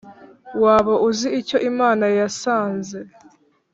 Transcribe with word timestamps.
waba 0.63 0.93
uzi 1.07 1.27
icyo 1.39 1.57
imana 1.69 2.05
yasanze 2.19 2.99